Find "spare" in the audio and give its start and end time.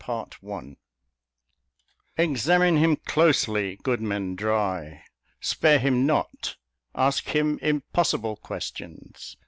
5.39-5.77